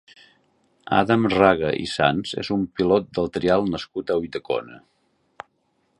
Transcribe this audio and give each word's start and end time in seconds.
Adam 0.99 1.27
Raga 1.33 1.69
i 1.83 1.85
Sans 1.91 2.33
és 2.45 2.51
un 2.57 2.65
pilot 2.79 3.13
de 3.19 3.27
trial 3.39 3.69
nascut 3.77 4.15
a 4.15 4.19
Ulldecona. 4.23 4.85